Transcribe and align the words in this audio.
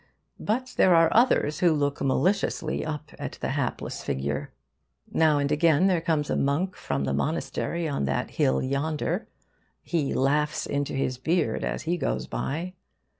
But 0.39 0.73
there 0.77 0.95
are 0.95 1.13
others 1.13 1.59
who 1.59 1.71
look 1.71 2.01
maliciously 2.01 2.83
up 2.83 3.11
at 3.19 3.33
the 3.33 3.49
hapless 3.49 4.01
figure. 4.03 4.51
Now 5.13 5.37
and 5.37 5.51
again 5.51 5.85
there 5.85 6.01
comes 6.01 6.31
a 6.31 6.35
monk 6.35 6.75
from 6.75 7.03
the 7.03 7.13
monastery 7.13 7.87
on 7.87 8.05
that 8.05 8.31
hill 8.31 8.63
yonder. 8.63 9.27
He 9.83 10.15
laughs 10.15 10.65
into 10.65 10.93
his 10.93 11.19
beard 11.19 11.63
as 11.63 11.83
he 11.83 11.97
goes 11.97 12.25
by. 12.25 12.73